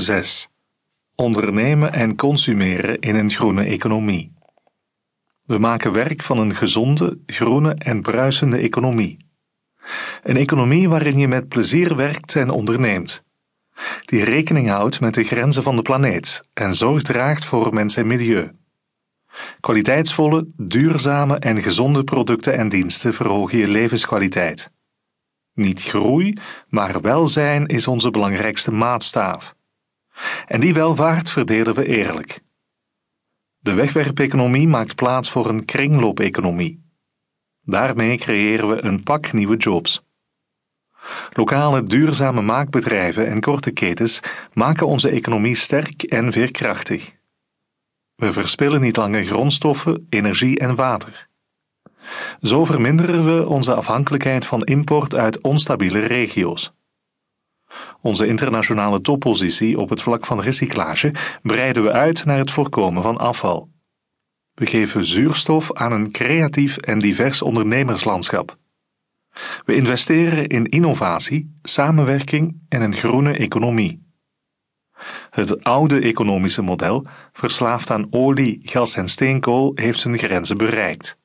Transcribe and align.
6. 0.00 0.48
Ondernemen 1.14 1.92
en 1.92 2.16
consumeren 2.16 3.00
in 3.00 3.14
een 3.14 3.30
groene 3.30 3.64
economie. 3.64 4.32
We 5.44 5.58
maken 5.58 5.92
werk 5.92 6.22
van 6.22 6.38
een 6.38 6.54
gezonde, 6.54 7.18
groene 7.26 7.74
en 7.74 8.02
bruisende 8.02 8.56
economie. 8.56 9.16
Een 10.22 10.36
economie 10.36 10.88
waarin 10.88 11.18
je 11.18 11.28
met 11.28 11.48
plezier 11.48 11.96
werkt 11.96 12.36
en 12.36 12.50
onderneemt. 12.50 13.24
Die 14.04 14.24
rekening 14.24 14.68
houdt 14.68 15.00
met 15.00 15.14
de 15.14 15.24
grenzen 15.24 15.62
van 15.62 15.76
de 15.76 15.82
planeet 15.82 16.48
en 16.52 16.74
zorg 16.74 17.02
draagt 17.02 17.44
voor 17.44 17.74
mens 17.74 17.96
en 17.96 18.06
milieu. 18.06 18.50
Kwaliteitsvolle, 19.60 20.46
duurzame 20.54 21.38
en 21.38 21.62
gezonde 21.62 22.04
producten 22.04 22.56
en 22.56 22.68
diensten 22.68 23.14
verhogen 23.14 23.58
je 23.58 23.68
levenskwaliteit. 23.68 24.70
Niet 25.54 25.82
groei, 25.82 26.36
maar 26.68 27.00
welzijn 27.00 27.66
is 27.66 27.86
onze 27.86 28.10
belangrijkste 28.10 28.72
maatstaaf. 28.72 29.54
En 30.46 30.60
die 30.60 30.74
welvaart 30.74 31.30
verdelen 31.30 31.74
we 31.74 31.86
eerlijk. 31.86 32.42
De 33.58 33.74
wegwerpeconomie 33.74 34.68
maakt 34.68 34.94
plaats 34.94 35.30
voor 35.30 35.48
een 35.48 35.64
kringloopeconomie. 35.64 36.82
Daarmee 37.62 38.18
creëren 38.18 38.68
we 38.68 38.84
een 38.84 39.02
pak 39.02 39.32
nieuwe 39.32 39.56
jobs. 39.56 40.04
Lokale 41.32 41.82
duurzame 41.82 42.42
maakbedrijven 42.42 43.26
en 43.26 43.40
korte 43.40 43.70
ketens 43.70 44.20
maken 44.52 44.86
onze 44.86 45.08
economie 45.08 45.54
sterk 45.54 46.02
en 46.02 46.32
veerkrachtig. 46.32 47.14
We 48.14 48.32
verspillen 48.32 48.80
niet 48.80 48.96
langer 48.96 49.24
grondstoffen, 49.24 50.06
energie 50.08 50.58
en 50.58 50.74
water. 50.74 51.28
Zo 52.42 52.64
verminderen 52.64 53.24
we 53.24 53.48
onze 53.48 53.74
afhankelijkheid 53.74 54.46
van 54.46 54.62
import 54.62 55.14
uit 55.14 55.40
onstabiele 55.40 56.00
regio's. 56.00 56.72
Onze 58.00 58.26
internationale 58.26 59.00
toppositie 59.00 59.80
op 59.80 59.88
het 59.88 60.02
vlak 60.02 60.26
van 60.26 60.40
recyclage 60.40 61.14
breiden 61.42 61.82
we 61.82 61.92
uit 61.92 62.24
naar 62.24 62.38
het 62.38 62.50
voorkomen 62.50 63.02
van 63.02 63.18
afval. 63.18 63.68
We 64.54 64.66
geven 64.66 65.04
zuurstof 65.04 65.72
aan 65.72 65.92
een 65.92 66.10
creatief 66.10 66.76
en 66.76 66.98
divers 66.98 67.42
ondernemerslandschap. 67.42 68.56
We 69.64 69.74
investeren 69.74 70.46
in 70.46 70.64
innovatie, 70.64 71.54
samenwerking 71.62 72.60
en 72.68 72.82
een 72.82 72.94
groene 72.94 73.32
economie. 73.32 74.02
Het 75.30 75.64
oude 75.64 76.00
economische 76.00 76.62
model, 76.62 77.06
verslaafd 77.32 77.90
aan 77.90 78.06
olie, 78.10 78.60
gas 78.62 78.96
en 78.96 79.08
steenkool, 79.08 79.72
heeft 79.74 79.98
zijn 79.98 80.18
grenzen 80.18 80.56
bereikt. 80.56 81.18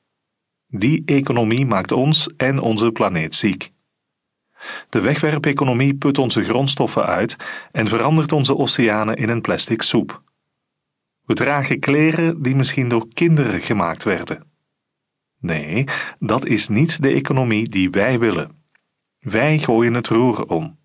Die 0.66 1.02
economie 1.04 1.66
maakt 1.66 1.92
ons 1.92 2.28
en 2.36 2.58
onze 2.58 2.90
planeet 2.90 3.34
ziek. 3.34 3.72
De 4.88 5.00
wegwerpeconomie 5.00 5.94
put 5.94 6.18
onze 6.18 6.42
grondstoffen 6.42 7.06
uit 7.06 7.36
en 7.72 7.88
verandert 7.88 8.32
onze 8.32 8.56
oceanen 8.56 9.16
in 9.16 9.28
een 9.28 9.40
plastic 9.40 9.82
soep. 9.82 10.22
We 11.24 11.34
dragen 11.34 11.80
kleren 11.80 12.42
die 12.42 12.54
misschien 12.54 12.88
door 12.88 13.08
kinderen 13.14 13.60
gemaakt 13.60 14.04
werden. 14.04 14.50
Nee, 15.40 15.84
dat 16.18 16.46
is 16.46 16.68
niet 16.68 17.02
de 17.02 17.10
economie 17.10 17.68
die 17.68 17.90
wij 17.90 18.18
willen. 18.18 18.62
Wij 19.18 19.58
gooien 19.58 19.94
het 19.94 20.08
roer 20.08 20.46
om. 20.46 20.78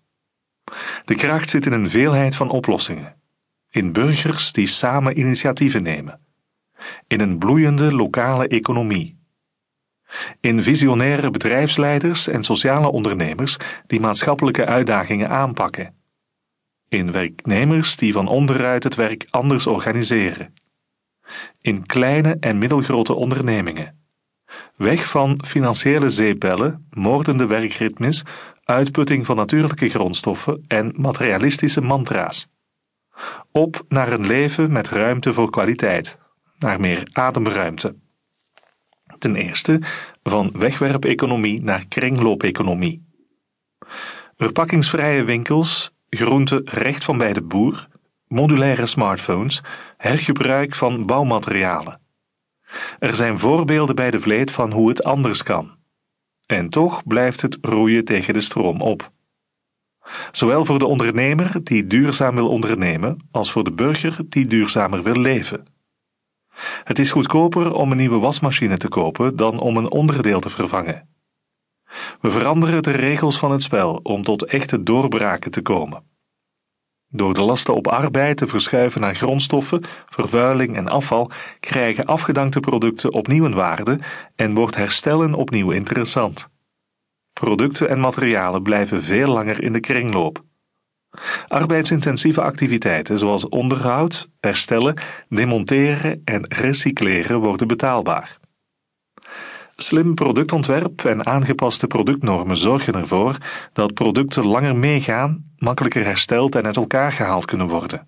De 1.04 1.14
kracht 1.14 1.50
zit 1.50 1.66
in 1.66 1.72
een 1.72 1.90
veelheid 1.90 2.36
van 2.36 2.50
oplossingen. 2.50 3.20
In 3.70 3.92
burgers 3.92 4.52
die 4.52 4.66
samen 4.66 5.18
initiatieven 5.18 5.82
nemen. 5.82 6.20
In 7.06 7.20
een 7.20 7.38
bloeiende 7.38 7.94
lokale 7.94 8.48
economie. 8.48 9.15
In 10.40 10.62
visionaire 10.62 11.30
bedrijfsleiders 11.30 12.28
en 12.28 12.42
sociale 12.42 12.90
ondernemers 12.90 13.56
die 13.86 14.00
maatschappelijke 14.00 14.66
uitdagingen 14.66 15.28
aanpakken. 15.28 15.94
In 16.88 17.12
werknemers 17.12 17.96
die 17.96 18.12
van 18.12 18.28
onderuit 18.28 18.82
het 18.84 18.94
werk 18.94 19.26
anders 19.30 19.66
organiseren. 19.66 20.54
In 21.60 21.86
kleine 21.86 22.36
en 22.40 22.58
middelgrote 22.58 23.14
ondernemingen. 23.14 24.04
Weg 24.76 25.10
van 25.10 25.44
financiële 25.46 26.08
zeepbellen, 26.08 26.86
moordende 26.90 27.46
werkritmes, 27.46 28.22
uitputting 28.64 29.26
van 29.26 29.36
natuurlijke 29.36 29.88
grondstoffen 29.88 30.64
en 30.68 30.92
materialistische 30.96 31.80
mantra's. 31.80 32.48
Op 33.52 33.84
naar 33.88 34.12
een 34.12 34.26
leven 34.26 34.72
met 34.72 34.88
ruimte 34.88 35.32
voor 35.32 35.50
kwaliteit, 35.50 36.18
naar 36.58 36.80
meer 36.80 37.08
ademruimte. 37.12 37.96
Ten 39.18 39.36
eerste 39.36 39.80
van 40.30 40.50
wegwerpeconomie 40.52 41.62
naar 41.62 41.86
kringloopeconomie. 41.88 43.04
Verpakkingsvrije 44.36 45.24
winkels, 45.24 45.90
groente 46.08 46.60
recht 46.64 47.04
van 47.04 47.18
bij 47.18 47.32
de 47.32 47.42
boer, 47.42 47.88
modulaire 48.28 48.86
smartphones, 48.86 49.62
hergebruik 49.96 50.74
van 50.74 51.06
bouwmaterialen. 51.06 52.00
Er 52.98 53.14
zijn 53.14 53.38
voorbeelden 53.38 53.94
bij 53.94 54.10
de 54.10 54.20
vleet 54.20 54.50
van 54.50 54.72
hoe 54.72 54.88
het 54.88 55.04
anders 55.04 55.42
kan. 55.42 55.76
En 56.46 56.68
toch 56.68 57.06
blijft 57.06 57.40
het 57.40 57.58
roeien 57.60 58.04
tegen 58.04 58.34
de 58.34 58.40
stroom 58.40 58.80
op. 58.80 59.10
Zowel 60.30 60.64
voor 60.64 60.78
de 60.78 60.86
ondernemer 60.86 61.64
die 61.64 61.86
duurzaam 61.86 62.34
wil 62.34 62.48
ondernemen, 62.48 63.28
als 63.30 63.52
voor 63.52 63.64
de 63.64 63.72
burger 63.72 64.16
die 64.28 64.46
duurzamer 64.46 65.02
wil 65.02 65.16
leven. 65.16 65.75
Het 66.84 66.98
is 66.98 67.10
goedkoper 67.10 67.72
om 67.72 67.90
een 67.90 67.96
nieuwe 67.96 68.18
wasmachine 68.18 68.76
te 68.76 68.88
kopen 68.88 69.36
dan 69.36 69.58
om 69.58 69.76
een 69.76 69.90
onderdeel 69.90 70.40
te 70.40 70.48
vervangen. 70.48 71.08
We 72.20 72.30
veranderen 72.30 72.82
de 72.82 72.90
regels 72.90 73.38
van 73.38 73.50
het 73.50 73.62
spel 73.62 74.00
om 74.02 74.22
tot 74.22 74.44
echte 74.44 74.82
doorbraken 74.82 75.50
te 75.50 75.62
komen. 75.62 76.04
Door 77.08 77.34
de 77.34 77.40
lasten 77.40 77.74
op 77.74 77.86
arbeid 77.86 78.36
te 78.36 78.46
verschuiven 78.46 79.00
naar 79.00 79.14
grondstoffen, 79.14 79.82
vervuiling 80.06 80.76
en 80.76 80.88
afval, 80.88 81.30
krijgen 81.60 82.04
afgedankte 82.04 82.60
producten 82.60 83.12
opnieuw 83.12 83.44
een 83.44 83.54
waarde 83.54 83.98
en 84.34 84.54
wordt 84.54 84.76
herstellen 84.76 85.34
opnieuw 85.34 85.70
interessant. 85.70 86.48
Producten 87.32 87.88
en 87.88 88.00
materialen 88.00 88.62
blijven 88.62 89.02
veel 89.02 89.28
langer 89.28 89.62
in 89.62 89.72
de 89.72 89.80
kringloop. 89.80 90.44
Arbeidsintensieve 91.48 92.42
activiteiten 92.42 93.18
zoals 93.18 93.48
onderhoud, 93.48 94.28
herstellen, 94.40 94.94
demonteren 95.28 96.22
en 96.24 96.46
recycleren 96.48 97.40
worden 97.40 97.66
betaalbaar. 97.66 98.38
Slim 99.76 100.14
productontwerp 100.14 101.04
en 101.04 101.26
aangepaste 101.26 101.86
productnormen 101.86 102.56
zorgen 102.56 102.94
ervoor 102.94 103.36
dat 103.72 103.94
producten 103.94 104.46
langer 104.46 104.76
meegaan, 104.76 105.52
makkelijker 105.56 106.04
hersteld 106.04 106.54
en 106.54 106.64
uit 106.64 106.76
elkaar 106.76 107.12
gehaald 107.12 107.44
kunnen 107.44 107.68
worden. 107.68 108.06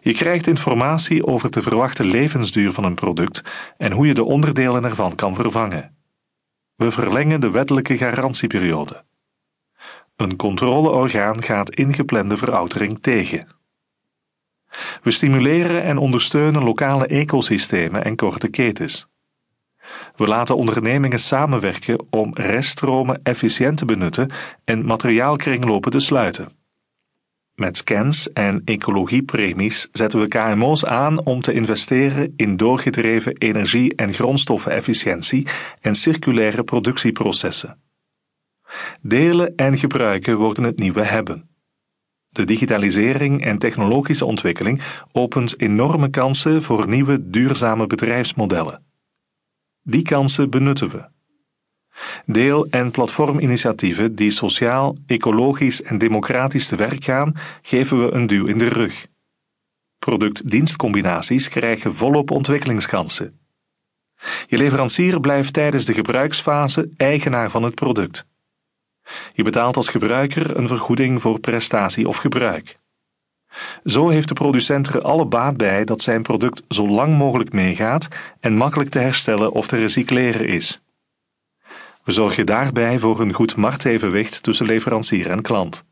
Je 0.00 0.14
krijgt 0.14 0.46
informatie 0.46 1.26
over 1.26 1.50
de 1.50 1.62
verwachte 1.62 2.04
levensduur 2.04 2.72
van 2.72 2.84
een 2.84 2.94
product 2.94 3.42
en 3.76 3.92
hoe 3.92 4.06
je 4.06 4.14
de 4.14 4.24
onderdelen 4.24 4.84
ervan 4.84 5.14
kan 5.14 5.34
vervangen. 5.34 5.96
We 6.76 6.90
verlengen 6.90 7.40
de 7.40 7.50
wettelijke 7.50 7.96
garantieperiode. 7.96 9.04
Een 10.22 10.36
controleorgaan 10.36 11.42
gaat 11.42 11.74
ingeplande 11.74 12.36
veroudering 12.36 12.98
tegen. 13.00 13.46
We 15.02 15.10
stimuleren 15.10 15.82
en 15.82 15.98
ondersteunen 15.98 16.64
lokale 16.64 17.06
ecosystemen 17.06 18.04
en 18.04 18.16
korte 18.16 18.48
ketens. 18.48 19.06
We 20.16 20.26
laten 20.26 20.56
ondernemingen 20.56 21.18
samenwerken 21.18 22.06
om 22.10 22.34
reststromen 22.34 23.20
efficiënt 23.22 23.76
te 23.76 23.84
benutten 23.84 24.30
en 24.64 24.84
materiaalkringlopen 24.84 25.90
te 25.90 26.00
sluiten. 26.00 26.48
Met 27.54 27.76
scans 27.76 28.32
en 28.32 28.62
ecologiepremies 28.64 29.88
zetten 29.92 30.20
we 30.20 30.28
KMO's 30.28 30.84
aan 30.84 31.24
om 31.24 31.40
te 31.40 31.52
investeren 31.52 32.32
in 32.36 32.56
doorgedreven 32.56 33.36
energie- 33.36 33.94
en 33.94 34.12
grondstoffenefficiëntie 34.12 35.46
en 35.80 35.94
circulaire 35.94 36.64
productieprocessen. 36.64 37.78
Delen 39.02 39.56
en 39.56 39.78
gebruiken 39.78 40.36
worden 40.36 40.64
het 40.64 40.78
nieuwe 40.78 41.02
hebben. 41.02 41.50
De 42.28 42.44
digitalisering 42.44 43.44
en 43.44 43.58
technologische 43.58 44.24
ontwikkeling 44.24 44.82
opent 45.12 45.60
enorme 45.60 46.10
kansen 46.10 46.62
voor 46.62 46.88
nieuwe 46.88 47.30
duurzame 47.30 47.86
bedrijfsmodellen. 47.86 48.84
Die 49.82 50.02
kansen 50.02 50.50
benutten 50.50 50.90
we. 50.90 51.08
Deel- 52.26 52.66
en 52.70 52.90
platforminitiatieven 52.90 54.14
die 54.14 54.30
sociaal, 54.30 54.96
ecologisch 55.06 55.82
en 55.82 55.98
democratisch 55.98 56.66
te 56.66 56.76
werk 56.76 57.04
gaan, 57.04 57.34
geven 57.62 58.04
we 58.04 58.12
een 58.12 58.26
duw 58.26 58.46
in 58.46 58.58
de 58.58 58.68
rug. 58.68 59.06
Product-dienstcombinaties 59.98 61.48
krijgen 61.48 61.94
volop 61.94 62.30
ontwikkelingskansen. 62.30 63.40
Je 64.46 64.56
leverancier 64.56 65.20
blijft 65.20 65.52
tijdens 65.52 65.84
de 65.84 65.94
gebruiksfase 65.94 66.90
eigenaar 66.96 67.50
van 67.50 67.62
het 67.62 67.74
product. 67.74 68.26
Je 69.32 69.42
betaalt 69.42 69.76
als 69.76 69.88
gebruiker 69.88 70.56
een 70.56 70.68
vergoeding 70.68 71.20
voor 71.20 71.40
prestatie 71.40 72.08
of 72.08 72.16
gebruik. 72.16 72.80
Zo 73.84 74.08
heeft 74.08 74.28
de 74.28 74.34
producent 74.34 74.88
er 74.88 75.00
alle 75.02 75.26
baat 75.26 75.56
bij 75.56 75.84
dat 75.84 76.00
zijn 76.00 76.22
product 76.22 76.62
zo 76.68 76.88
lang 76.88 77.18
mogelijk 77.18 77.52
meegaat 77.52 78.08
en 78.40 78.56
makkelijk 78.56 78.90
te 78.90 78.98
herstellen 78.98 79.52
of 79.52 79.66
te 79.66 79.76
recycleren 79.76 80.46
is. 80.46 80.82
We 82.04 82.12
zorgen 82.12 82.46
daarbij 82.46 82.98
voor 82.98 83.20
een 83.20 83.32
goed 83.32 83.56
marktevenwicht 83.56 84.42
tussen 84.42 84.66
leverancier 84.66 85.30
en 85.30 85.42
klant. 85.42 85.84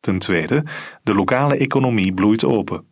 Ten 0.00 0.18
tweede, 0.18 0.64
de 1.02 1.14
lokale 1.14 1.56
economie 1.56 2.14
bloeit 2.14 2.44
open. 2.44 2.86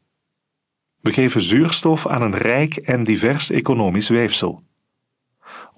We 1.00 1.12
geven 1.12 1.42
zuurstof 1.42 2.06
aan 2.06 2.22
een 2.22 2.36
rijk 2.36 2.76
en 2.76 3.04
divers 3.04 3.50
economisch 3.50 4.08
weefsel. 4.08 4.62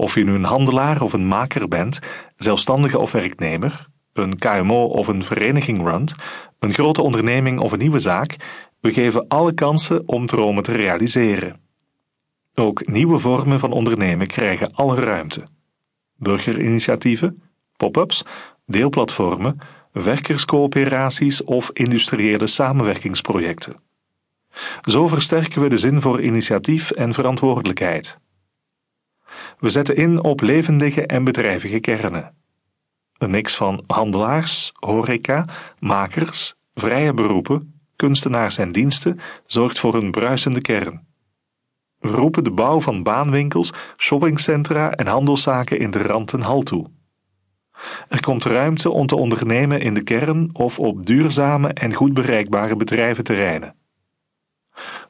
Of 0.03 0.15
je 0.15 0.25
nu 0.25 0.35
een 0.35 0.45
handelaar 0.45 1.03
of 1.03 1.13
een 1.13 1.27
maker 1.27 1.69
bent, 1.69 1.99
zelfstandige 2.37 2.99
of 2.99 3.13
werknemer, 3.13 3.87
een 4.13 4.39
KMO 4.39 4.85
of 4.85 5.09
een 5.09 5.25
vereniging 5.25 5.83
runt, 5.83 6.15
een 6.59 6.75
grote 6.75 7.03
onderneming 7.03 7.61
of 7.61 7.73
een 7.73 7.79
nieuwe 7.79 7.99
zaak, 7.99 8.37
we 8.81 8.93
geven 8.93 9.29
alle 9.29 9.55
kansen 9.55 10.09
om 10.09 10.27
dromen 10.27 10.63
te 10.63 10.73
realiseren. 10.73 11.61
Ook 12.55 12.87
nieuwe 12.87 13.19
vormen 13.19 13.59
van 13.59 13.73
ondernemen 13.73 14.27
krijgen 14.27 14.75
alle 14.75 15.01
ruimte. 15.01 15.43
Burgerinitiatieven, 16.17 17.43
pop-ups, 17.77 18.25
deelplatformen, 18.67 19.59
werkerscoöperaties 19.93 21.45
of 21.45 21.71
industriële 21.73 22.47
samenwerkingsprojecten. 22.47 23.77
Zo 24.83 25.09
versterken 25.09 25.63
we 25.63 25.69
de 25.69 25.79
zin 25.79 26.01
voor 26.01 26.23
initiatief 26.23 26.91
en 26.91 27.15
verantwoordelijkheid. 27.15 28.21
We 29.62 29.70
zetten 29.70 29.97
in 29.97 30.23
op 30.23 30.41
levendige 30.41 31.06
en 31.06 31.25
bedrijvige 31.25 31.81
kernen. 31.81 32.35
Een 33.19 33.31
mix 33.31 33.56
van 33.56 33.85
handelaars, 33.87 34.73
horeca, 34.75 35.44
makers, 35.79 36.55
vrije 36.75 37.14
beroepen, 37.14 37.81
kunstenaars 37.97 38.59
en 38.59 38.73
diensten 38.73 39.20
zorgt 39.47 39.79
voor 39.79 39.94
een 39.94 40.11
bruisende 40.11 40.61
kern. 40.61 41.06
We 41.99 42.09
roepen 42.09 42.44
de 42.44 42.50
bouw 42.50 42.81
van 42.81 43.03
baanwinkels, 43.03 43.73
shoppingcentra 43.97 44.93
en 44.93 45.06
handelszaken 45.06 45.79
in 45.79 45.91
de 45.91 46.03
rand 46.03 46.31
hal 46.31 46.62
toe. 46.62 46.91
Er 48.08 48.20
komt 48.20 48.44
ruimte 48.44 48.91
om 48.91 49.06
te 49.06 49.17
ondernemen 49.17 49.81
in 49.81 49.94
de 49.94 50.03
kern 50.03 50.50
of 50.53 50.79
op 50.79 51.06
duurzame 51.06 51.69
en 51.69 51.94
goed 51.94 52.15
bereikbare 52.15 52.76
bedrijventerreinen. 52.76 53.75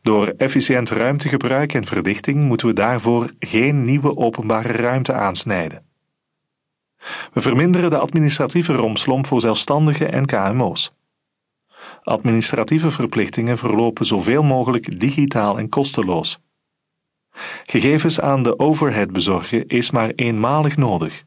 Door 0.02 0.26
efficiënt 0.36 0.90
ruimtegebruik 0.90 1.74
en 1.74 1.84
verdichting 1.84 2.44
moeten 2.44 2.66
we 2.66 2.72
daarvoor 2.72 3.30
geen 3.38 3.84
nieuwe 3.84 4.16
openbare 4.16 4.72
ruimte 4.72 5.12
aansnijden. 5.12 5.86
We 7.32 7.40
verminderen 7.40 7.90
de 7.90 7.98
administratieve 7.98 8.72
romslomp 8.72 9.26
voor 9.26 9.40
zelfstandigen 9.40 10.12
en 10.12 10.26
KMO's. 10.26 10.94
Administratieve 12.02 12.90
verplichtingen 12.90 13.58
verlopen 13.58 14.06
zoveel 14.06 14.42
mogelijk 14.42 15.00
digitaal 15.00 15.58
en 15.58 15.68
kosteloos. 15.68 16.40
Gegevens 17.64 18.20
aan 18.20 18.42
de 18.42 18.58
overhead 18.58 19.12
bezorgen 19.12 19.66
is 19.66 19.90
maar 19.90 20.10
eenmalig 20.10 20.76
nodig. 20.76 21.24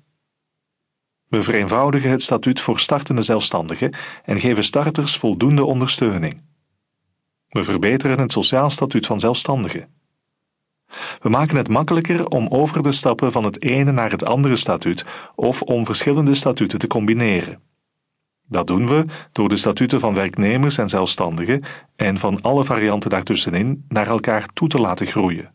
We 1.28 1.42
vereenvoudigen 1.42 2.10
het 2.10 2.22
statuut 2.22 2.62
voor 2.62 2.80
startende 2.80 3.22
zelfstandigen 3.22 3.94
en 4.24 4.40
geven 4.40 4.64
starters 4.64 5.18
voldoende 5.18 5.64
ondersteuning. 5.64 6.42
We 7.56 7.64
verbeteren 7.64 8.20
het 8.20 8.32
sociaal 8.32 8.70
statuut 8.70 9.06
van 9.06 9.20
zelfstandigen. 9.20 9.88
We 11.22 11.30
maken 11.30 11.58
het 11.58 11.68
makkelijker 11.68 12.28
om 12.28 12.48
over 12.48 12.82
te 12.82 12.92
stappen 12.92 13.32
van 13.32 13.44
het 13.44 13.62
ene 13.62 13.92
naar 13.92 14.12
het 14.12 14.26
andere 14.26 14.56
statuut 14.56 15.06
of 15.36 15.62
om 15.62 15.86
verschillende 15.86 16.36
statuten 16.36 16.80
te 16.80 16.88
combineren. 16.88 17.62
Dat 18.48 18.68
doen 18.68 18.88
we 18.88 19.06
door 19.32 19.50
de 19.50 19.58
statuten 19.58 20.00
van 20.00 20.14
werknemers 20.14 20.78
en 20.78 20.90
zelfstandigen 20.90 21.64
en 21.96 22.18
van 22.18 22.42
alle 22.42 22.64
varianten 22.64 23.10
daartussenin 23.10 23.86
naar 23.88 24.08
elkaar 24.08 24.46
toe 24.54 24.68
te 24.68 24.80
laten 24.80 25.08
groeien. 25.08 25.54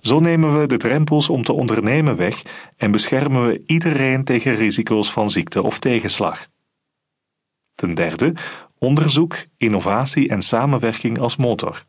Zo 0.00 0.20
nemen 0.20 0.60
we 0.60 0.66
de 0.66 0.76
drempels 0.76 1.28
om 1.28 1.42
te 1.42 1.52
ondernemen 1.52 2.16
weg 2.16 2.42
en 2.76 2.90
beschermen 2.90 3.46
we 3.46 3.62
iedereen 3.66 4.24
tegen 4.24 4.54
risico's 4.54 5.12
van 5.12 5.30
ziekte 5.30 5.62
of 5.62 5.78
tegenslag. 5.78 6.46
Ten 7.74 7.94
derde, 7.94 8.34
onderzoek, 8.86 9.36
innovatie 9.56 10.28
en 10.28 10.42
samenwerking 10.42 11.18
als 11.18 11.36
motor. 11.36 11.84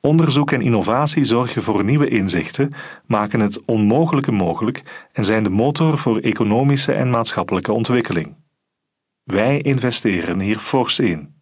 Onderzoek 0.00 0.50
en 0.52 0.60
innovatie 0.60 1.24
zorgen 1.24 1.62
voor 1.62 1.84
nieuwe 1.84 2.08
inzichten, 2.08 2.72
maken 3.06 3.40
het 3.40 3.64
onmogelijke 3.64 4.32
mogelijk 4.32 5.08
en 5.12 5.24
zijn 5.24 5.42
de 5.42 5.50
motor 5.50 5.98
voor 5.98 6.18
economische 6.18 6.92
en 6.92 7.10
maatschappelijke 7.10 7.72
ontwikkeling. 7.72 8.36
Wij 9.24 9.60
investeren 9.60 10.40
hier 10.40 10.58
fors 10.58 10.98
in. 10.98 11.34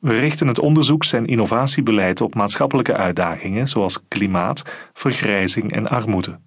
We 0.00 0.18
richten 0.18 0.46
het 0.46 0.58
onderzoeks- 0.58 1.12
en 1.12 1.26
innovatiebeleid 1.26 2.20
op 2.20 2.34
maatschappelijke 2.34 2.96
uitdagingen 2.96 3.68
zoals 3.68 4.08
klimaat, 4.08 4.90
vergrijzing 4.92 5.72
en 5.72 5.88
armoede. 5.88 6.40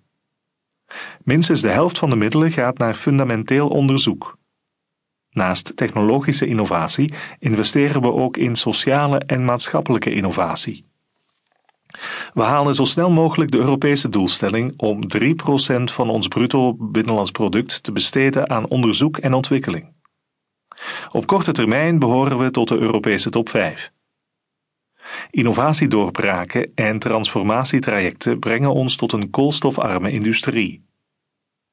Minstens 1.24 1.62
de 1.62 1.70
helft 1.70 1.98
van 1.98 2.10
de 2.10 2.16
middelen 2.16 2.52
gaat 2.52 2.78
naar 2.78 2.94
fundamenteel 2.94 3.68
onderzoek. 3.68 4.37
Naast 5.38 5.76
technologische 5.76 6.48
innovatie 6.48 7.14
investeren 7.40 8.02
we 8.02 8.14
ook 8.14 8.38
in 8.38 8.56
sociale 8.56 9.18
en 9.18 9.46
maatschappelijke 9.46 10.14
innovatie. 10.14 10.86
We 12.34 12.42
halen 12.42 12.76
zo 12.76 12.86
snel 12.86 13.10
mogelijk 13.10 13.52
de 13.52 13.58
Europese 13.58 14.10
doelstelling 14.10 14.74
om 14.78 15.02
3% 15.18 15.84
van 15.84 16.10
ons 16.10 16.28
bruto 16.28 16.76
binnenlands 16.80 17.32
product 17.32 17.84
te 17.84 17.92
besteden 17.92 18.50
aan 18.50 18.68
onderzoek 18.68 19.18
en 19.18 19.34
ontwikkeling. 19.34 19.94
Op 21.12 21.28
korte 21.28 21.52
termijn 21.52 22.00
behoren 22.00 22.38
we 22.38 22.52
tot 22.52 22.68
de 22.68 22.78
Europese 22.78 23.30
top 23.30 23.50
5. 23.50 23.92
Innovatiedoorbraken 25.30 26.72
en 26.76 27.00
transformatietrajecten 27.00 28.40
brengen 28.40 28.74
ons 28.74 28.96
tot 28.96 29.14
een 29.14 29.30
koolstofarme 29.30 30.12
industrie. 30.12 30.87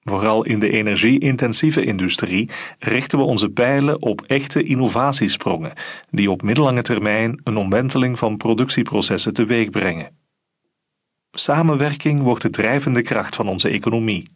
Vooral 0.05 0.45
in 0.45 0.59
de 0.59 0.71
energie-intensieve 0.71 1.85
industrie 1.85 2.51
richten 2.79 3.19
we 3.19 3.25
onze 3.25 3.49
pijlen 3.49 4.03
op 4.03 4.23
echte 4.23 4.63
innovatiesprongen, 4.63 5.73
die 6.11 6.31
op 6.31 6.43
middellange 6.43 6.83
termijn 6.83 7.41
een 7.45 7.57
omwenteling 7.57 8.19
van 8.19 8.37
productieprocessen 8.37 9.35
teweeg 9.35 9.71
brengen. 9.71 10.19
Samenwerking 11.31 12.23
wordt 12.23 12.43
de 12.43 12.51
drijvende 12.51 13.03
kracht 13.03 13.37
van 13.37 13.49
onze 13.49 13.69
economie. 13.69 14.29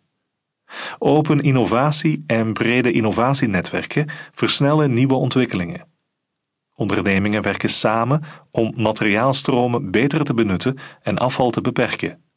Open 0.98 1.40
innovatie 1.40 2.24
en 2.26 2.52
brede 2.52 2.92
innovatienetwerken 2.92 4.08
versnellen 4.32 4.92
nieuwe 4.92 5.14
ontwikkelingen. 5.14 5.86
Ondernemingen 6.74 7.42
werken 7.42 7.70
samen 7.70 8.22
om 8.50 8.72
materiaalstromen 8.76 9.90
beter 9.90 10.24
te 10.24 10.34
benutten 10.34 10.78
en 11.02 11.18
afval 11.18 11.50
te 11.50 11.60
beperken. 11.60 12.27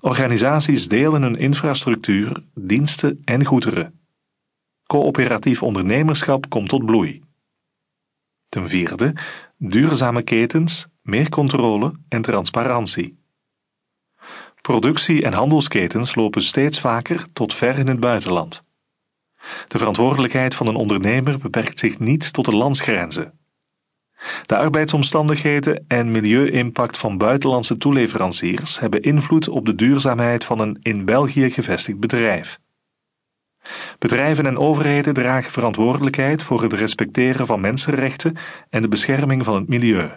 Organisaties 0.00 0.88
delen 0.88 1.22
hun 1.22 1.36
infrastructuur, 1.36 2.44
diensten 2.54 3.22
en 3.24 3.44
goederen. 3.44 4.00
Coöperatief 4.86 5.62
ondernemerschap 5.62 6.48
komt 6.48 6.68
tot 6.68 6.86
bloei. 6.86 7.22
Ten 8.48 8.68
vierde, 8.68 9.14
duurzame 9.58 10.22
ketens, 10.22 10.86
meer 11.02 11.28
controle 11.28 11.92
en 12.08 12.22
transparantie. 12.22 13.22
Productie- 14.60 15.22
en 15.22 15.32
handelsketens 15.32 16.14
lopen 16.14 16.42
steeds 16.42 16.80
vaker 16.80 17.32
tot 17.32 17.54
ver 17.54 17.78
in 17.78 17.86
het 17.88 18.00
buitenland. 18.00 18.62
De 19.68 19.78
verantwoordelijkheid 19.78 20.54
van 20.54 20.66
een 20.66 20.74
ondernemer 20.74 21.38
beperkt 21.38 21.78
zich 21.78 21.98
niet 21.98 22.32
tot 22.32 22.44
de 22.44 22.54
landsgrenzen. 22.54 23.38
De 24.46 24.56
arbeidsomstandigheden 24.56 25.84
en 25.88 26.10
milieu-impact 26.10 26.96
van 26.96 27.18
buitenlandse 27.18 27.76
toeleveranciers 27.76 28.80
hebben 28.80 29.02
invloed 29.02 29.48
op 29.48 29.64
de 29.64 29.74
duurzaamheid 29.74 30.44
van 30.44 30.58
een 30.58 30.78
in 30.82 31.04
België 31.04 31.50
gevestigd 31.50 31.98
bedrijf. 31.98 32.58
Bedrijven 33.98 34.46
en 34.46 34.58
overheden 34.58 35.14
dragen 35.14 35.50
verantwoordelijkheid 35.50 36.42
voor 36.42 36.62
het 36.62 36.72
respecteren 36.72 37.46
van 37.46 37.60
mensenrechten 37.60 38.36
en 38.70 38.82
de 38.82 38.88
bescherming 38.88 39.44
van 39.44 39.54
het 39.54 39.68
milieu. 39.68 40.10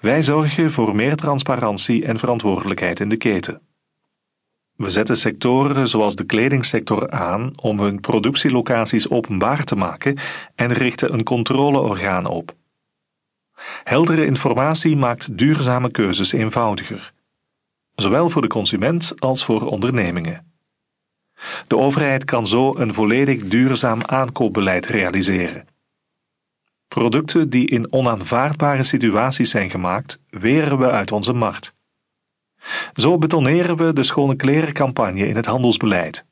Wij 0.00 0.22
zorgen 0.22 0.70
voor 0.70 0.94
meer 0.94 1.16
transparantie 1.16 2.04
en 2.04 2.18
verantwoordelijkheid 2.18 3.00
in 3.00 3.08
de 3.08 3.16
keten. 3.16 3.60
We 4.76 4.90
zetten 4.90 5.16
sectoren 5.16 5.88
zoals 5.88 6.16
de 6.16 6.24
kledingsector 6.24 7.10
aan 7.10 7.52
om 7.56 7.80
hun 7.80 8.00
productielocaties 8.00 9.10
openbaar 9.10 9.64
te 9.64 9.76
maken 9.76 10.18
en 10.54 10.72
richten 10.72 11.12
een 11.12 11.22
controleorgaan 11.22 12.26
op. 12.26 12.54
Heldere 13.84 14.24
informatie 14.24 14.96
maakt 14.96 15.38
duurzame 15.38 15.90
keuzes 15.90 16.32
eenvoudiger, 16.32 17.12
zowel 17.94 18.30
voor 18.30 18.42
de 18.42 18.48
consument 18.48 19.12
als 19.18 19.44
voor 19.44 19.66
ondernemingen. 19.66 20.54
De 21.66 21.76
overheid 21.76 22.24
kan 22.24 22.46
zo 22.46 22.76
een 22.76 22.94
volledig 22.94 23.42
duurzaam 23.42 24.02
aankoopbeleid 24.02 24.86
realiseren. 24.86 25.66
Producten 26.88 27.50
die 27.50 27.68
in 27.68 27.92
onaanvaardbare 27.92 28.82
situaties 28.82 29.50
zijn 29.50 29.70
gemaakt, 29.70 30.22
weren 30.30 30.78
we 30.78 30.90
uit 30.90 31.12
onze 31.12 31.32
markt. 31.32 31.74
Zo 32.94 33.18
betoneren 33.18 33.76
we 33.76 33.92
de 33.92 34.02
schone 34.02 34.36
klerencampagne 34.36 35.26
in 35.26 35.36
het 35.36 35.46
handelsbeleid. 35.46 36.24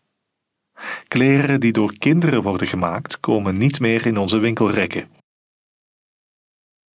Kleren 1.08 1.60
die 1.60 1.72
door 1.72 1.98
kinderen 1.98 2.42
worden 2.42 2.66
gemaakt, 2.66 3.20
komen 3.20 3.54
niet 3.54 3.80
meer 3.80 4.06
in 4.06 4.18
onze 4.18 4.38
winkelrekken. 4.38 5.08